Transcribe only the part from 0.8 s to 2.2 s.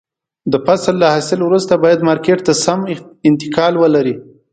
له حاصل وروسته باید